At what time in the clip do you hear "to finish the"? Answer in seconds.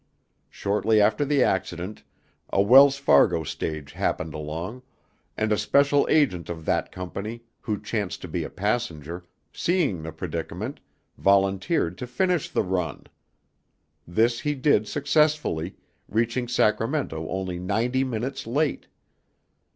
11.99-12.63